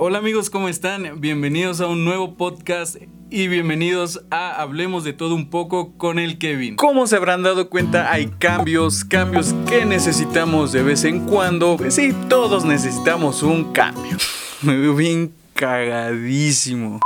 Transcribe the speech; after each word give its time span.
Hola 0.00 0.18
amigos, 0.18 0.48
¿cómo 0.48 0.68
están? 0.68 1.20
Bienvenidos 1.20 1.80
a 1.80 1.88
un 1.88 2.04
nuevo 2.04 2.36
podcast 2.36 2.98
y 3.30 3.48
bienvenidos 3.48 4.24
a 4.30 4.62
Hablemos 4.62 5.02
de 5.02 5.12
todo 5.12 5.34
un 5.34 5.50
poco 5.50 5.98
con 5.98 6.20
el 6.20 6.38
Kevin. 6.38 6.76
Como 6.76 7.08
se 7.08 7.16
habrán 7.16 7.42
dado 7.42 7.68
cuenta, 7.68 8.12
hay 8.12 8.28
cambios, 8.28 9.02
cambios 9.02 9.56
que 9.68 9.84
necesitamos 9.84 10.70
de 10.70 10.84
vez 10.84 11.02
en 11.02 11.26
cuando. 11.26 11.76
Pues 11.76 11.96
sí, 11.96 12.14
todos 12.28 12.64
necesitamos 12.64 13.42
un 13.42 13.72
cambio. 13.72 14.16
Me 14.62 14.76
veo 14.76 14.94
bien 14.94 15.34
cagadísimo. 15.54 17.00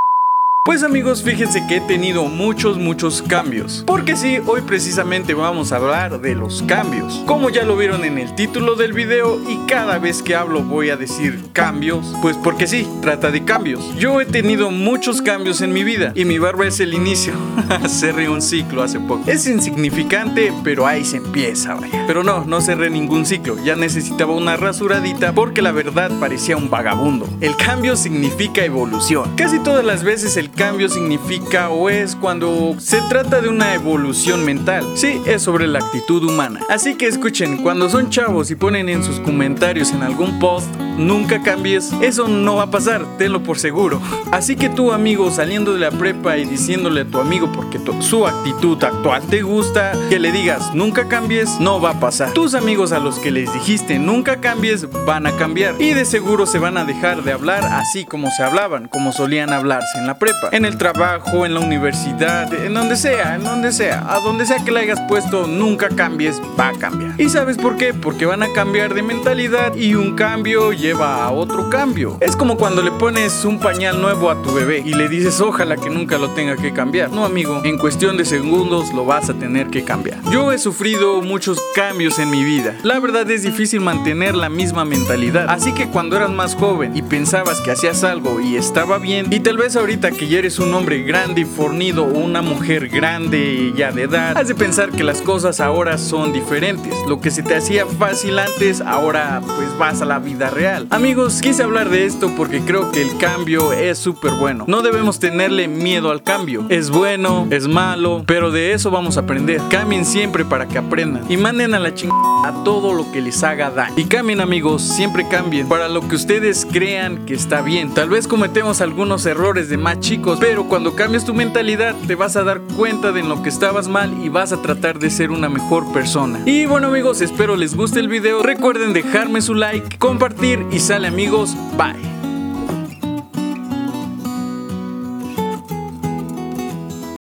Pues 0.65 0.85
amigos, 0.85 1.25
fíjense 1.25 1.67
que 1.67 1.79
he 1.79 1.81
tenido 1.81 2.27
muchos, 2.27 2.79
muchos 2.79 3.21
cambios. 3.21 3.83
Porque 3.85 4.17
sí, 4.17 4.39
hoy 4.47 4.61
precisamente 4.61 5.35
vamos 5.35 5.73
a 5.73 5.77
hablar 5.77 6.21
de 6.21 6.37
los 6.37 6.63
cambios. 6.63 7.21
Como 7.27 7.51
ya 7.51 7.65
lo 7.65 7.77
vieron 7.77 8.05
en 8.05 8.17
el 8.17 8.37
título 8.37 8.77
del 8.77 8.93
video 8.93 9.41
y 9.51 9.57
cada 9.67 9.99
vez 9.99 10.23
que 10.23 10.37
hablo 10.37 10.63
voy 10.63 10.91
a 10.91 10.97
decir 10.97 11.47
cambios, 11.53 12.15
pues 12.23 12.37
porque 12.37 12.69
sí, 12.69 12.87
trata 13.01 13.33
de 13.33 13.45
cambios. 13.45 13.93
Yo 13.97 14.21
he 14.21 14.25
tenido 14.25 14.71
muchos 14.71 15.21
cambios 15.21 15.63
en 15.63 15.73
mi 15.73 15.83
vida 15.83 16.13
y 16.15 16.25
mi 16.25 16.39
barba 16.39 16.65
es 16.69 16.79
el 16.79 16.95
inicio. 16.95 17.33
cerré 17.89 18.29
un 18.29 18.41
ciclo 18.41 18.85
hace 18.85 19.01
poco. 19.01 19.29
Es 19.29 19.49
insignificante, 19.49 20.53
pero 20.63 20.87
ahí 20.87 21.05
se 21.05 21.17
empieza, 21.17 21.75
vaya. 21.75 22.05
Pero 22.07 22.23
no, 22.23 22.45
no 22.45 22.61
cerré 22.61 22.89
ningún 22.89 23.27
ciclo. 23.27 23.57
Ya 23.65 23.75
necesitaba 23.75 24.33
una 24.33 24.57
rasuradita 24.57 25.33
porque 25.33 25.61
la 25.61 25.73
verdad 25.73 26.13
parecía 26.21 26.57
un 26.57 26.71
vagabundo. 26.71 27.29
El 27.41 27.57
cambio 27.57 27.97
significa 27.97 28.65
evolución. 28.65 29.35
Casi 29.35 29.59
todas 29.59 29.85
las 29.85 30.05
veces 30.05 30.37
el 30.37 30.52
cambio 30.53 30.89
significa 30.89 31.71
o 31.71 31.89
es 31.89 32.15
cuando 32.17 32.75
se 32.79 33.01
trata 33.09 33.41
de 33.41 33.49
una 33.49 33.75
evolución 33.75 34.45
mental. 34.45 34.85
Sí, 34.95 35.21
es 35.27 35.43
sobre 35.43 35.67
la 35.67 35.81
actitud 35.81 36.23
humana. 36.25 36.61
Así 36.69 36.95
que 36.95 37.07
escuchen, 37.07 37.59
cuando 37.59 37.89
son 37.89 38.11
chavos 38.11 38.51
y 38.51 38.55
ponen 38.55 38.89
en 38.89 39.03
sus 39.03 39.21
comentarios 39.21 39.93
en 39.93 40.03
algún 40.03 40.39
post, 40.39 40.69
nunca 40.97 41.43
cambies, 41.43 41.93
eso 42.03 42.29
no 42.29 42.57
va 42.57 42.65
a 42.65 42.71
pasar, 42.71 43.05
tenlo 43.19 43.43
por 43.43 43.59
seguro. 43.59 44.01
Así 44.31 44.57
que 44.57 44.69
tú 44.69 44.93
amigo 44.93 45.31
saliendo 45.31 45.73
de 45.73 45.81
la 45.81 45.91
prepa 45.91 46.39
y 46.39 46.45
diciéndole 46.45 47.03
a 47.03 47.05
tu 47.05 47.19
amigo 47.19 47.51
porque 47.53 47.81
su 48.01 48.27
actitud 48.27 48.83
actual 48.83 49.23
te 49.23 49.43
gusta, 49.43 49.93
que 50.09 50.19
le 50.19 50.33
digas 50.33 50.75
nunca 50.75 51.09
cambies, 51.09 51.61
no 51.61 51.81
va 51.81 51.91
a 51.91 52.01
pasar. 52.01 52.33
Tus 52.33 52.55
amigos 52.55 52.93
a 52.93 52.99
los 52.99 53.19
que 53.19 53.31
les 53.31 53.53
dijiste 53.53 53.99
nunca 53.99 54.41
cambies 54.41 54.87
van 55.07 55.27
a 55.27 55.33
cambiar 55.33 55.81
y 55.81 55.93
de 55.93 56.05
seguro 56.05 56.47
se 56.47 56.59
van 56.59 56.77
a 56.77 56.85
dejar 56.85 57.23
de 57.23 57.33
hablar 57.33 57.65
así 57.65 58.05
como 58.05 58.31
se 58.31 58.43
hablaban, 58.43 58.89
como 58.89 59.13
solían 59.13 59.53
hablarse 59.53 59.99
en 59.99 60.07
la 60.07 60.19
prepa 60.19 60.33
en 60.51 60.65
el 60.65 60.77
trabajo, 60.77 61.47
en 61.47 61.55
la 61.55 61.61
universidad, 61.61 62.53
en 62.53 62.75
donde 62.75 62.97
sea, 62.97 63.37
en 63.37 63.45
donde 63.45 63.73
sea, 63.73 64.05
a 64.09 64.21
donde 64.21 64.47
sea 64.47 64.65
que 64.65 64.73
le 64.73 64.81
hayas 64.81 65.01
puesto, 65.09 65.47
nunca 65.47 65.89
cambies, 65.89 66.41
va 66.59 66.69
a 66.69 66.73
cambiar. 66.73 67.21
¿Y 67.21 67.29
sabes 67.29 67.57
por 67.57 67.77
qué? 67.77 67.95
Porque 67.95 68.27
van 68.27 68.43
a 68.43 68.53
cambiar 68.53 68.95
de 68.95 69.03
mentalidad 69.03 69.75
y 69.75 69.95
un 69.95 70.15
cambio 70.15 70.73
lleva 70.73 70.92
a 71.01 71.31
otro 71.31 71.71
cambio. 71.71 72.17
Es 72.21 72.35
como 72.35 72.57
cuando 72.57 72.83
le 72.83 72.91
pones 72.91 73.45
un 73.45 73.61
pañal 73.61 74.01
nuevo 74.01 74.31
a 74.31 74.43
tu 74.43 74.53
bebé 74.53 74.83
y 74.85 74.95
le 74.95 75.09
dices 75.09 75.41
ojalá 75.41 75.77
que 75.77 75.91
nunca 75.91 76.19
lo 76.19 76.31
tenga 76.31 76.57
que 76.57 76.73
cambiar. 76.73 77.11
No 77.11 77.25
amigo, 77.25 77.61
en 77.65 77.79
cuestión 77.79 78.17
de 78.17 78.25
segundos 78.25 78.93
lo 78.93 79.05
vas 79.05 79.31
a 79.31 79.35
tener 79.35 79.69
que 79.69 79.85
cambiar. 79.85 80.19
Yo 80.31 80.53
he 80.53 80.59
sufrido 80.59 81.23
muchos 81.23 81.59
cambios 81.75 82.19
en 82.19 82.31
mi 82.31 82.43
vida. 82.43 82.77
La 82.83 82.99
verdad 82.99 83.31
es 83.31 83.43
difícil 83.43 83.81
mantener 83.81 84.35
la 84.35 84.49
misma 84.49 84.85
mentalidad. 84.85 85.47
Así 85.49 85.73
que 85.73 85.89
cuando 85.89 86.17
eras 86.17 86.31
más 86.31 86.55
joven 86.55 86.97
y 86.97 87.03
pensabas 87.03 87.61
que 87.61 87.71
hacías 87.71 88.03
algo 88.03 88.41
y 88.41 88.57
estaba 88.57 88.99
bien, 88.99 89.27
y 89.31 89.41
tal 89.41 89.57
vez 89.57 89.77
ahorita 89.77 90.11
que 90.11 90.23
y 90.33 90.37
eres 90.37 90.59
un 90.59 90.73
hombre 90.73 91.03
grande 91.03 91.43
y 91.43 91.45
fornido 91.45 92.05
o 92.05 92.19
una 92.19 92.41
mujer 92.41 92.89
grande 92.89 93.73
ya 93.77 93.93
de 93.93 94.05
edad, 94.05 94.37
has 94.39 94.49
de 94.49 94.55
pensar 94.55 94.91
que 94.91 95.05
las 95.05 95.21
cosas 95.21 95.61
ahora 95.61 95.99
son 95.99 96.33
diferentes. 96.33 96.95
Lo 97.07 97.21
que 97.21 97.31
se 97.31 97.43
te 97.43 97.55
hacía 97.55 97.85
fácil 97.87 98.39
antes, 98.39 98.81
ahora 98.81 99.43
pues 99.45 99.77
vas 99.79 100.01
a 100.01 100.07
la 100.07 100.19
vida 100.19 100.49
Amigos, 100.91 101.41
quise 101.41 101.63
hablar 101.63 101.89
de 101.89 102.05
esto 102.05 102.31
porque 102.37 102.61
creo 102.61 102.91
que 102.93 103.03
el 103.03 103.17
cambio 103.19 103.73
es 103.73 103.99
súper 103.99 104.33
bueno. 104.33 104.65
No 104.69 104.83
debemos 104.83 105.19
tenerle 105.19 105.69
miedo 105.69 106.11
al 106.11 106.23
cambio. 106.23 106.67
Es 106.69 106.91
bueno, 106.91 107.47
es 107.51 107.67
malo, 107.67 108.25
pero 108.27 108.51
de 108.51 108.73
eso 108.73 108.91
vamos 108.91 109.17
a 109.17 109.21
aprender. 109.21 109.61
Cambien 109.71 110.05
siempre 110.05 110.45
para 110.45 110.67
que 110.67 110.79
aprendan 110.79 111.25
y 111.31 111.37
manden 111.37 111.75
a 111.75 111.79
la 111.79 111.95
chingada 111.95 112.13
a 112.45 112.65
todo 112.65 112.93
lo 112.93 113.11
que 113.13 113.21
les 113.21 113.43
haga 113.43 113.71
daño. 113.71 113.95
Y 113.97 114.05
cambien 114.05 114.41
amigos, 114.41 114.83
siempre 114.83 115.29
cambien 115.29 115.69
para 115.69 115.89
lo 115.89 116.07
que 116.09 116.17
ustedes 116.17 116.67
crean 116.71 117.25
que 117.25 117.35
está 117.35 117.63
bien. 117.63 117.95
Tal 117.95 118.09
vez 118.09 118.27
cometemos 118.27 118.81
algunos 118.81 119.25
errores 119.27 119.69
de 119.69 119.77
más 119.77 120.01
chicos 120.01 120.39
pero 120.41 120.65
cuando 120.65 120.95
cambias 120.95 121.25
tu 121.25 121.35
mentalidad 121.35 121.95
te 122.07 122.15
vas 122.15 122.37
a 122.37 122.43
dar 122.43 122.61
cuenta 122.77 123.13
de 123.13 123.23
en 123.23 123.29
lo 123.29 123.43
que 123.43 123.49
estabas 123.49 123.89
mal 123.89 124.13
y 124.23 124.29
vas 124.29 124.53
a 124.53 124.61
tratar 124.61 124.99
de 124.99 125.09
ser 125.09 125.31
una 125.31 125.49
mejor 125.49 125.93
persona. 125.93 126.41
Y 126.45 126.67
bueno 126.67 126.89
amigos, 126.89 127.21
espero 127.21 127.57
les 127.57 127.77
guste 127.77 128.01
el 128.01 128.09
video. 128.09 128.43
Recuerden 128.43 128.93
dejarme 128.93 129.41
su 129.41 129.55
like, 129.55 129.99
compartir 129.99 130.62
y 130.71 130.79
sale 130.79 131.09
amigos. 131.09 131.57
Bye. 131.77 132.12